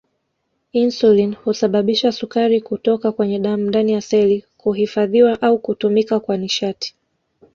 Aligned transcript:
Insulini 0.73 1.35
husababisha 1.35 2.11
sukari 2.11 2.61
kutoka 2.61 3.11
kwenye 3.11 3.39
damu 3.39 3.63
ndani 3.67 3.91
ya 3.93 4.01
seli 4.01 4.45
kuhifadhiwa 4.57 5.41
au 5.41 5.59
kutumika 5.59 6.19
kwa 6.19 6.37
nishati 6.37 6.95